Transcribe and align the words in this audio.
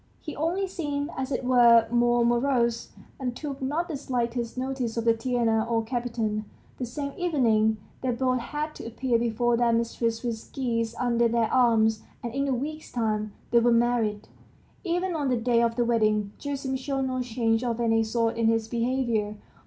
He 0.19 0.35
only 0.35 0.65
seemed, 0.67 1.11
as 1.15 1.31
it 1.31 1.43
were, 1.45 1.85
more 1.91 2.25
morose, 2.25 2.89
and 3.19 3.35
took 3.35 3.61
not 3.61 3.87
the 3.87 3.95
slightest 3.95 4.57
notice 4.57 4.97
of 4.97 5.05
Tatiana 5.05 5.63
or 5.69 5.83
Kapiton. 5.85 6.45
The 6.79 6.87
same 6.87 7.13
evening, 7.19 7.77
they 8.01 8.09
both 8.09 8.39
had 8.39 8.73
to 8.73 8.85
appear 8.87 9.19
before 9.19 9.57
their 9.57 9.71
mistress 9.71 10.23
with 10.23 10.51
geese 10.53 10.95
under 10.95 11.27
their 11.27 11.53
arms, 11.53 12.01
and 12.23 12.33
in 12.33 12.47
a 12.47 12.51
week's 12.55 12.91
time 12.91 13.33
they 13.51 13.59
were 13.59 13.71
married. 13.71 14.27
Even 14.83 15.13
on 15.15 15.29
the 15.29 15.37
day 15.37 15.61
of 15.61 15.75
the 15.75 15.85
wedding 15.85 16.31
Gerasim 16.39 16.77
showed 16.77 17.03
no 17.03 17.21
change 17.21 17.63
of 17.63 17.79
any 17.79 18.03
sort 18.03 18.37
in 18.37 18.47
his 18.47 18.67
behavior. 18.67 19.35